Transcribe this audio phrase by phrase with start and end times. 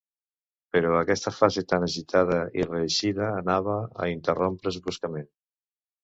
[0.75, 5.29] Però aquesta fase tan agitada i reeixida anava a interrompre's bruscament.